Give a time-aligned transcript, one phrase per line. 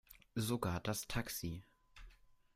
[0.35, 1.63] Sogar das Taxi.